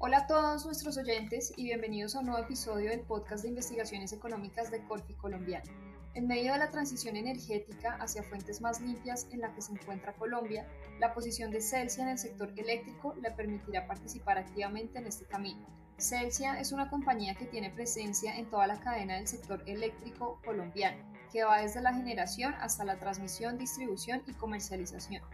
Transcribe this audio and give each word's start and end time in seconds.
Hola 0.00 0.18
a 0.18 0.26
todos 0.28 0.64
nuestros 0.64 0.96
oyentes 0.96 1.52
y 1.56 1.64
bienvenidos 1.64 2.14
a 2.14 2.20
un 2.20 2.26
nuevo 2.26 2.44
episodio 2.44 2.90
del 2.90 3.00
podcast 3.00 3.42
de 3.42 3.48
investigaciones 3.48 4.12
económicas 4.12 4.70
de 4.70 4.84
Corfi 4.84 5.14
Colombiano. 5.14 5.72
En 6.14 6.28
medio 6.28 6.52
de 6.52 6.60
la 6.60 6.70
transición 6.70 7.16
energética 7.16 7.96
hacia 7.96 8.22
fuentes 8.22 8.60
más 8.60 8.80
limpias 8.80 9.26
en 9.32 9.40
la 9.40 9.52
que 9.52 9.60
se 9.60 9.72
encuentra 9.72 10.12
Colombia, 10.12 10.68
la 11.00 11.12
posición 11.12 11.50
de 11.50 11.60
Celsia 11.60 12.04
en 12.04 12.10
el 12.10 12.18
sector 12.18 12.52
eléctrico 12.56 13.16
le 13.20 13.32
permitirá 13.32 13.88
participar 13.88 14.38
activamente 14.38 15.00
en 15.00 15.08
este 15.08 15.24
camino. 15.24 15.66
Celsia 15.96 16.60
es 16.60 16.70
una 16.70 16.90
compañía 16.90 17.34
que 17.34 17.46
tiene 17.46 17.70
presencia 17.70 18.36
en 18.36 18.48
toda 18.48 18.68
la 18.68 18.78
cadena 18.78 19.16
del 19.16 19.26
sector 19.26 19.64
eléctrico 19.66 20.40
colombiano, 20.44 21.02
que 21.32 21.42
va 21.42 21.60
desde 21.60 21.82
la 21.82 21.92
generación 21.92 22.54
hasta 22.60 22.84
la 22.84 23.00
transmisión, 23.00 23.58
distribución 23.58 24.22
y 24.28 24.32
comercialización. 24.34 25.24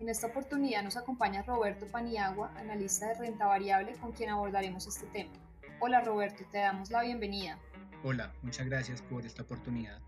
En 0.00 0.08
esta 0.08 0.26
oportunidad 0.26 0.82
nos 0.82 0.96
acompaña 0.96 1.42
Roberto 1.42 1.86
Paniagua, 1.86 2.52
analista 2.56 3.08
de 3.08 3.14
renta 3.14 3.46
variable, 3.46 3.94
con 4.00 4.12
quien 4.12 4.30
abordaremos 4.30 4.86
este 4.86 5.06
tema. 5.06 5.32
Hola 5.80 6.00
Roberto, 6.00 6.44
te 6.50 6.58
damos 6.58 6.90
la 6.90 7.02
bienvenida. 7.02 7.58
Hola, 8.02 8.34
muchas 8.42 8.66
gracias 8.66 9.00
por 9.02 9.24
esta 9.24 9.42
oportunidad. 9.42 10.00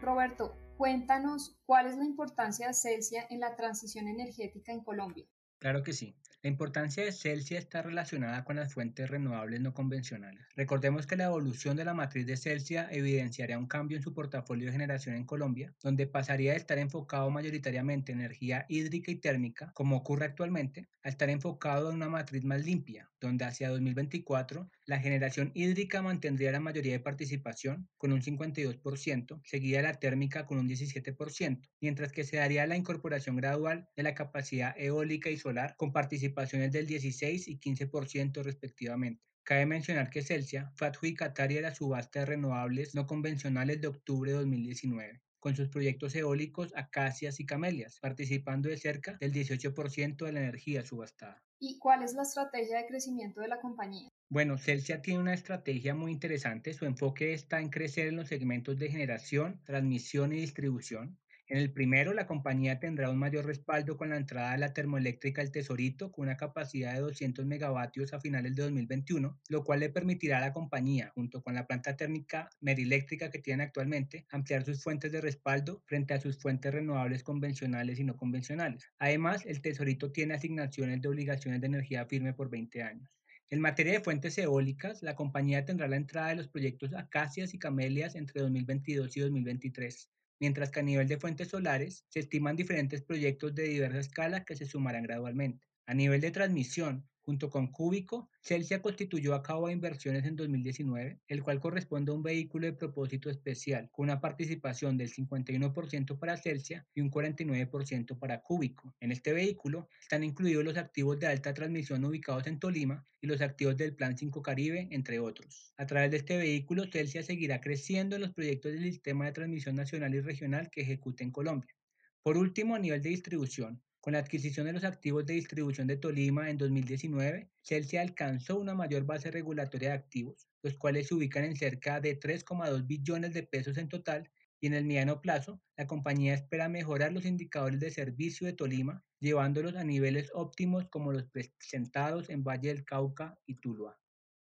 Roberto, 0.00 0.56
cuéntanos 0.76 1.56
cuál 1.66 1.86
es 1.86 1.96
la 1.96 2.04
importancia 2.04 2.68
de 2.68 2.74
Celsia 2.74 3.26
en 3.28 3.40
la 3.40 3.54
transición 3.54 4.08
energética 4.08 4.72
en 4.72 4.82
Colombia. 4.82 5.26
Claro 5.64 5.82
que 5.82 5.94
sí. 5.94 6.14
La 6.42 6.50
importancia 6.50 7.02
de 7.02 7.10
Celsia 7.10 7.58
está 7.58 7.80
relacionada 7.80 8.44
con 8.44 8.56
las 8.56 8.74
fuentes 8.74 9.08
renovables 9.08 9.62
no 9.62 9.72
convencionales. 9.72 10.44
Recordemos 10.54 11.06
que 11.06 11.16
la 11.16 11.24
evolución 11.24 11.74
de 11.74 11.86
la 11.86 11.94
matriz 11.94 12.26
de 12.26 12.36
Celsia 12.36 12.86
evidenciaría 12.90 13.58
un 13.58 13.66
cambio 13.66 13.96
en 13.96 14.02
su 14.02 14.12
portafolio 14.12 14.66
de 14.66 14.72
generación 14.72 15.14
en 15.14 15.24
Colombia, 15.24 15.74
donde 15.82 16.06
pasaría 16.06 16.50
de 16.50 16.58
estar 16.58 16.76
enfocado 16.76 17.30
mayoritariamente 17.30 18.12
en 18.12 18.18
energía 18.18 18.66
hídrica 18.68 19.10
y 19.10 19.16
térmica, 19.16 19.70
como 19.72 19.96
ocurre 19.96 20.26
actualmente, 20.26 20.86
a 21.02 21.08
estar 21.08 21.30
enfocado 21.30 21.88
en 21.88 21.96
una 21.96 22.10
matriz 22.10 22.44
más 22.44 22.62
limpia, 22.62 23.10
donde 23.18 23.46
hacia 23.46 23.70
2024 23.70 24.70
la 24.84 25.00
generación 25.00 25.50
hídrica 25.54 26.02
mantendría 26.02 26.52
la 26.52 26.60
mayoría 26.60 26.92
de 26.92 27.00
participación 27.00 27.88
con 27.96 28.12
un 28.12 28.20
52%, 28.20 29.40
seguida 29.44 29.80
la 29.80 29.94
térmica 29.94 30.44
con 30.44 30.58
un 30.58 30.68
17%, 30.68 31.62
mientras 31.80 32.12
que 32.12 32.24
se 32.24 32.36
daría 32.36 32.66
la 32.66 32.76
incorporación 32.76 33.36
gradual 33.36 33.88
de 33.96 34.02
la 34.02 34.14
capacidad 34.14 34.74
eólica 34.76 35.30
y 35.30 35.38
solar 35.38 35.53
con 35.76 35.92
participaciones 35.92 36.72
del 36.72 36.86
16 36.86 37.48
y 37.48 37.58
15% 37.58 38.42
respectivamente. 38.42 39.22
Cabe 39.42 39.66
mencionar 39.66 40.10
que 40.10 40.22
Celsia 40.22 40.72
fue 40.74 40.88
adjudicataria 40.88 41.58
de 41.58 41.62
la 41.62 41.74
subasta 41.74 42.20
de 42.20 42.26
renovables 42.26 42.94
no 42.94 43.06
convencionales 43.06 43.80
de 43.80 43.88
octubre 43.88 44.32
de 44.32 44.38
2019 44.38 45.20
con 45.44 45.54
sus 45.54 45.68
proyectos 45.68 46.14
eólicos 46.14 46.72
Acacias 46.74 47.38
y 47.38 47.44
Camelias, 47.44 48.00
participando 48.00 48.70
de 48.70 48.78
cerca 48.78 49.18
del 49.20 49.30
18% 49.30 50.24
de 50.24 50.32
la 50.32 50.40
energía 50.40 50.86
subastada. 50.86 51.44
¿Y 51.58 51.78
cuál 51.78 52.02
es 52.02 52.14
la 52.14 52.22
estrategia 52.22 52.78
de 52.78 52.86
crecimiento 52.86 53.42
de 53.42 53.48
la 53.48 53.60
compañía? 53.60 54.08
Bueno, 54.30 54.56
Celsia 54.56 55.02
tiene 55.02 55.20
una 55.20 55.34
estrategia 55.34 55.94
muy 55.94 56.12
interesante. 56.12 56.72
Su 56.72 56.86
enfoque 56.86 57.34
está 57.34 57.60
en 57.60 57.68
crecer 57.68 58.08
en 58.08 58.16
los 58.16 58.28
segmentos 58.28 58.78
de 58.78 58.90
generación, 58.90 59.60
transmisión 59.64 60.32
y 60.32 60.36
distribución. 60.36 61.18
En 61.46 61.58
el 61.58 61.70
primero, 61.70 62.14
la 62.14 62.26
compañía 62.26 62.80
tendrá 62.80 63.10
un 63.10 63.18
mayor 63.18 63.44
respaldo 63.44 63.98
con 63.98 64.08
la 64.08 64.16
entrada 64.16 64.52
de 64.52 64.58
la 64.58 64.72
termoeléctrica 64.72 65.42
El 65.42 65.52
Tesorito 65.52 66.10
con 66.10 66.24
una 66.24 66.38
capacidad 66.38 66.94
de 66.94 67.00
200 67.00 67.44
megavatios 67.44 68.14
a 68.14 68.20
finales 68.20 68.56
de 68.56 68.62
2021, 68.62 69.38
lo 69.50 69.62
cual 69.62 69.80
le 69.80 69.90
permitirá 69.90 70.38
a 70.38 70.40
la 70.40 70.54
compañía, 70.54 71.12
junto 71.14 71.42
con 71.42 71.54
la 71.54 71.66
planta 71.66 71.98
térmica 71.98 72.48
Meriléctrica 72.62 73.30
que 73.30 73.40
tiene 73.40 73.62
actualmente, 73.62 74.26
ampliar 74.30 74.64
sus 74.64 74.82
fuentes 74.82 75.12
de 75.12 75.20
respaldo 75.20 75.82
frente 75.84 76.14
a 76.14 76.20
sus 76.20 76.38
fuentes 76.38 76.72
renovables 76.72 77.22
convencionales 77.22 78.00
y 78.00 78.04
no 78.04 78.16
convencionales. 78.16 78.88
Además, 78.98 79.44
El 79.44 79.60
Tesorito 79.60 80.12
tiene 80.12 80.32
asignaciones 80.32 81.02
de 81.02 81.08
obligaciones 81.08 81.60
de 81.60 81.66
energía 81.66 82.06
firme 82.06 82.32
por 82.32 82.48
20 82.48 82.82
años. 82.82 83.10
En 83.50 83.60
materia 83.60 83.92
de 83.92 84.00
fuentes 84.00 84.38
eólicas, 84.38 85.02
la 85.02 85.14
compañía 85.14 85.66
tendrá 85.66 85.88
la 85.88 85.96
entrada 85.96 86.28
de 86.28 86.36
los 86.36 86.48
proyectos 86.48 86.94
Acacias 86.94 87.52
y 87.52 87.58
Camelias 87.58 88.14
entre 88.14 88.40
2022 88.40 89.14
y 89.18 89.20
2023 89.20 90.08
mientras 90.40 90.70
que 90.70 90.80
a 90.80 90.82
nivel 90.82 91.08
de 91.08 91.18
fuentes 91.18 91.48
solares 91.48 92.04
se 92.08 92.20
estiman 92.20 92.56
diferentes 92.56 93.02
proyectos 93.02 93.54
de 93.54 93.64
diversa 93.64 94.00
escala 94.00 94.44
que 94.44 94.56
se 94.56 94.66
sumarán 94.66 95.04
gradualmente. 95.04 95.66
A 95.86 95.94
nivel 95.94 96.20
de 96.20 96.30
transmisión, 96.30 97.08
Junto 97.24 97.48
con 97.48 97.68
Cúbico, 97.68 98.28
Celsia 98.42 98.82
constituyó 98.82 99.34
a 99.34 99.42
cabo 99.42 99.70
inversiones 99.70 100.26
en 100.26 100.36
2019, 100.36 101.20
el 101.26 101.42
cual 101.42 101.58
corresponde 101.58 102.12
a 102.12 102.14
un 102.14 102.22
vehículo 102.22 102.66
de 102.66 102.74
propósito 102.74 103.30
especial, 103.30 103.88
con 103.90 104.04
una 104.04 104.20
participación 104.20 104.98
del 104.98 105.10
51% 105.10 106.18
para 106.18 106.36
Celsia 106.36 106.86
y 106.94 107.00
un 107.00 107.10
49% 107.10 108.18
para 108.18 108.42
Cúbico. 108.42 108.94
En 109.00 109.10
este 109.10 109.32
vehículo 109.32 109.88
están 110.02 110.22
incluidos 110.22 110.64
los 110.64 110.76
activos 110.76 111.18
de 111.18 111.28
alta 111.28 111.54
transmisión 111.54 112.04
ubicados 112.04 112.46
en 112.46 112.58
Tolima 112.58 113.06
y 113.22 113.26
los 113.26 113.40
activos 113.40 113.78
del 113.78 113.94
Plan 113.94 114.18
5 114.18 114.42
Caribe, 114.42 114.88
entre 114.90 115.18
otros. 115.18 115.72
A 115.78 115.86
través 115.86 116.10
de 116.10 116.18
este 116.18 116.36
vehículo, 116.36 116.84
Celsia 116.92 117.22
seguirá 117.22 117.62
creciendo 117.62 118.16
en 118.16 118.22
los 118.22 118.34
proyectos 118.34 118.72
del 118.72 118.82
sistema 118.82 119.24
de 119.24 119.32
transmisión 119.32 119.76
nacional 119.76 120.14
y 120.14 120.20
regional 120.20 120.68
que 120.70 120.82
ejecuta 120.82 121.24
en 121.24 121.30
Colombia. 121.30 121.74
Por 122.22 122.36
último, 122.36 122.74
a 122.74 122.78
nivel 122.78 123.00
de 123.00 123.08
distribución, 123.08 123.82
con 124.04 124.12
la 124.12 124.18
adquisición 124.18 124.66
de 124.66 124.74
los 124.74 124.84
activos 124.84 125.24
de 125.24 125.32
distribución 125.32 125.86
de 125.86 125.96
Tolima 125.96 126.50
en 126.50 126.58
2019, 126.58 127.48
Celsia 127.62 128.02
alcanzó 128.02 128.60
una 128.60 128.74
mayor 128.74 129.06
base 129.06 129.30
regulatoria 129.30 129.88
de 129.88 129.94
activos, 129.94 130.46
los 130.62 130.74
cuales 130.74 131.08
se 131.08 131.14
ubican 131.14 131.42
en 131.44 131.56
cerca 131.56 132.02
de 132.02 132.20
3,2 132.20 132.86
billones 132.86 133.32
de 133.32 133.44
pesos 133.44 133.78
en 133.78 133.88
total 133.88 134.30
y 134.60 134.66
en 134.66 134.74
el 134.74 134.84
mediano 134.84 135.22
plazo, 135.22 135.62
la 135.78 135.86
compañía 135.86 136.34
espera 136.34 136.68
mejorar 136.68 137.14
los 137.14 137.24
indicadores 137.24 137.80
de 137.80 137.90
servicio 137.90 138.46
de 138.46 138.52
Tolima, 138.52 139.02
llevándolos 139.20 139.74
a 139.74 139.84
niveles 139.84 140.30
óptimos 140.34 140.86
como 140.90 141.10
los 141.10 141.24
presentados 141.24 142.28
en 142.28 142.44
Valle 142.44 142.68
del 142.68 142.84
Cauca 142.84 143.38
y 143.46 143.54
Tuluá. 143.54 143.98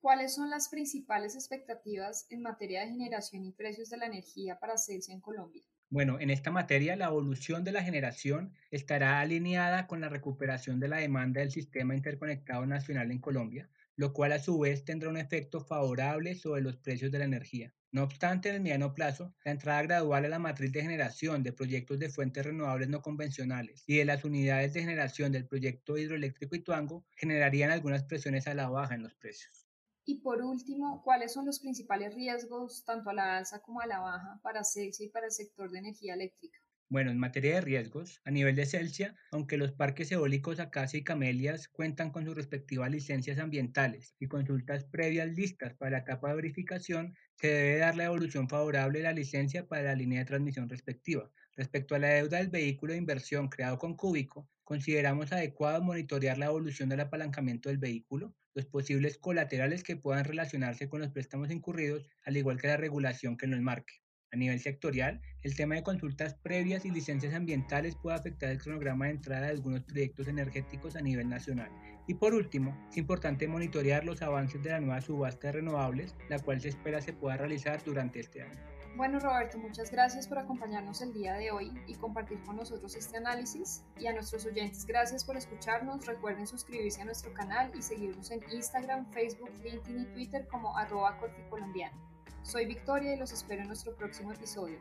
¿Cuáles 0.00 0.34
son 0.34 0.50
las 0.50 0.68
principales 0.68 1.36
expectativas 1.36 2.26
en 2.30 2.42
materia 2.42 2.80
de 2.80 2.88
generación 2.88 3.44
y 3.44 3.52
precios 3.52 3.88
de 3.88 3.98
la 3.98 4.06
energía 4.06 4.58
para 4.58 4.76
Celsia 4.76 5.14
en 5.14 5.20
Colombia? 5.20 5.62
Bueno, 5.90 6.18
en 6.18 6.30
esta 6.30 6.50
materia 6.50 6.96
la 6.96 7.08
evolución 7.08 7.62
de 7.62 7.72
la 7.72 7.82
generación 7.82 8.54
estará 8.70 9.20
alineada 9.20 9.86
con 9.86 10.00
la 10.00 10.08
recuperación 10.08 10.80
de 10.80 10.88
la 10.88 10.96
demanda 10.96 11.40
del 11.40 11.50
sistema 11.50 11.94
interconectado 11.94 12.64
nacional 12.64 13.10
en 13.10 13.18
Colombia, 13.18 13.70
lo 13.94 14.14
cual 14.14 14.32
a 14.32 14.38
su 14.38 14.58
vez 14.58 14.84
tendrá 14.86 15.10
un 15.10 15.18
efecto 15.18 15.60
favorable 15.60 16.34
sobre 16.36 16.62
los 16.62 16.78
precios 16.78 17.10
de 17.12 17.18
la 17.18 17.26
energía. 17.26 17.74
No 17.92 18.02
obstante, 18.02 18.48
en 18.48 18.54
el 18.56 18.62
mediano 18.62 18.94
plazo, 18.94 19.34
la 19.44 19.52
entrada 19.52 19.82
gradual 19.82 20.24
a 20.24 20.28
la 20.30 20.38
matriz 20.38 20.72
de 20.72 20.80
generación 20.80 21.42
de 21.42 21.52
proyectos 21.52 21.98
de 21.98 22.08
fuentes 22.08 22.46
renovables 22.46 22.88
no 22.88 23.02
convencionales 23.02 23.84
y 23.86 23.98
de 23.98 24.06
las 24.06 24.24
unidades 24.24 24.72
de 24.72 24.80
generación 24.80 25.32
del 25.32 25.46
proyecto 25.46 25.98
hidroeléctrico 25.98 26.56
Ituango 26.56 27.06
generarían 27.14 27.70
algunas 27.70 28.04
presiones 28.04 28.46
a 28.46 28.54
la 28.54 28.70
baja 28.70 28.94
en 28.94 29.02
los 29.02 29.14
precios. 29.16 29.67
Y 30.08 30.20
por 30.20 30.40
último, 30.40 31.02
¿cuáles 31.02 31.34
son 31.34 31.44
los 31.44 31.60
principales 31.60 32.14
riesgos 32.14 32.82
tanto 32.86 33.10
a 33.10 33.12
la 33.12 33.36
alza 33.36 33.60
como 33.60 33.82
a 33.82 33.86
la 33.86 34.00
baja 34.00 34.40
para 34.42 34.64
Celsia 34.64 35.04
y 35.04 35.10
para 35.10 35.26
el 35.26 35.32
sector 35.32 35.70
de 35.70 35.80
energía 35.80 36.14
eléctrica? 36.14 36.58
Bueno, 36.90 37.10
en 37.10 37.18
materia 37.18 37.54
de 37.54 37.60
riesgos, 37.62 38.20
a 38.24 38.30
nivel 38.30 38.54
de 38.54 38.64
Celsia, 38.66 39.14
aunque 39.30 39.56
los 39.58 39.72
parques 39.72 40.10
eólicos 40.12 40.60
Acacia 40.60 40.98
y 40.98 41.04
Camelias 41.04 41.68
cuentan 41.68 42.10
con 42.10 42.24
sus 42.26 42.34
respectivas 42.34 42.90
licencias 42.90 43.38
ambientales 43.38 44.14
y 44.18 44.26
consultas 44.26 44.84
previas 44.84 45.28
listas 45.28 45.74
para 45.74 45.92
la 45.92 45.98
etapa 45.98 46.28
de 46.30 46.36
verificación, 46.36 47.14
se 47.36 47.48
debe 47.48 47.78
dar 47.78 47.96
la 47.96 48.04
evolución 48.04 48.48
favorable 48.48 48.98
de 48.98 49.04
la 49.04 49.12
licencia 49.12 49.66
para 49.66 49.82
la 49.82 49.94
línea 49.94 50.20
de 50.20 50.24
transmisión 50.26 50.68
respectiva. 50.68 51.30
Respecto 51.56 51.94
a 51.94 51.98
la 51.98 52.08
deuda 52.08 52.38
del 52.38 52.48
vehículo 52.48 52.92
de 52.92 52.98
inversión 52.98 53.48
creado 53.48 53.78
con 53.78 53.94
Cúbico, 53.94 54.48
consideramos 54.64 55.32
adecuado 55.32 55.82
monitorear 55.82 56.38
la 56.38 56.46
evolución 56.46 56.88
del 56.88 57.00
apalancamiento 57.00 57.68
del 57.68 57.78
vehículo, 57.78 58.34
los 58.54 58.66
posibles 58.66 59.18
colaterales 59.18 59.82
que 59.82 59.96
puedan 59.96 60.24
relacionarse 60.24 60.88
con 60.88 61.00
los 61.00 61.10
préstamos 61.10 61.50
incurridos, 61.50 62.08
al 62.24 62.36
igual 62.38 62.58
que 62.58 62.68
la 62.68 62.76
regulación 62.78 63.36
que 63.36 63.46
lo 63.46 63.56
enmarque. 63.56 63.96
A 64.30 64.36
nivel 64.36 64.60
sectorial, 64.60 65.22
el 65.42 65.56
tema 65.56 65.76
de 65.76 65.82
consultas 65.82 66.34
previas 66.34 66.84
y 66.84 66.90
licencias 66.90 67.32
ambientales 67.32 67.96
puede 67.96 68.18
afectar 68.18 68.50
el 68.50 68.60
cronograma 68.60 69.06
de 69.06 69.12
entrada 69.12 69.46
de 69.46 69.52
algunos 69.52 69.80
proyectos 69.84 70.28
energéticos 70.28 70.96
a 70.96 71.00
nivel 71.00 71.30
nacional. 71.30 71.70
Y 72.06 72.14
por 72.14 72.34
último, 72.34 72.76
es 72.90 72.98
importante 72.98 73.48
monitorear 73.48 74.04
los 74.04 74.20
avances 74.20 74.62
de 74.62 74.70
la 74.70 74.80
nueva 74.80 75.00
subasta 75.00 75.46
de 75.46 75.52
renovables, 75.54 76.14
la 76.28 76.38
cual 76.38 76.60
se 76.60 76.68
espera 76.68 77.00
se 77.00 77.14
pueda 77.14 77.38
realizar 77.38 77.82
durante 77.84 78.20
este 78.20 78.42
año. 78.42 78.58
Bueno, 78.96 79.18
Roberto, 79.18 79.56
muchas 79.58 79.90
gracias 79.90 80.26
por 80.26 80.38
acompañarnos 80.38 81.00
el 81.00 81.14
día 81.14 81.34
de 81.34 81.50
hoy 81.50 81.72
y 81.86 81.94
compartir 81.94 82.42
con 82.42 82.56
nosotros 82.56 82.96
este 82.96 83.16
análisis. 83.16 83.84
Y 83.98 84.08
a 84.08 84.12
nuestros 84.12 84.44
oyentes, 84.44 84.84
gracias 84.84 85.24
por 85.24 85.38
escucharnos. 85.38 86.04
Recuerden 86.04 86.46
suscribirse 86.46 87.00
a 87.00 87.06
nuestro 87.06 87.32
canal 87.32 87.70
y 87.74 87.80
seguirnos 87.80 88.30
en 88.30 88.40
Instagram, 88.52 89.10
Facebook, 89.10 89.52
LinkedIn 89.62 90.02
y 90.02 90.06
Twitter 90.12 90.46
como 90.48 90.76
arroba 90.76 91.16
corticolombiano. 91.18 92.17
Soy 92.48 92.64
Victoria 92.64 93.12
y 93.12 93.18
los 93.18 93.30
espero 93.30 93.60
en 93.60 93.68
nuestro 93.68 93.94
próximo 93.94 94.32
episodio. 94.32 94.78